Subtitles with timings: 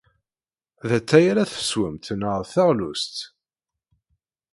[0.87, 3.15] D atay ara teswemt neɣ d taɣlust?